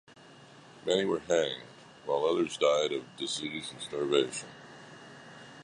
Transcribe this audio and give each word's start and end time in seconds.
Many 0.83 1.05
were 1.05 1.19
hanged, 1.19 1.61
while 2.07 2.25
others 2.25 2.57
died 2.57 2.91
of 2.91 3.15
disease 3.17 3.69
and 3.69 3.79
starvation. 3.79 4.49